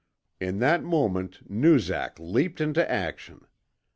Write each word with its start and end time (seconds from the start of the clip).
In 0.39 0.57
that 0.57 0.83
moment 0.83 1.47
Noozak 1.47 2.17
leapt 2.17 2.59
into 2.59 2.89
action. 2.91 3.45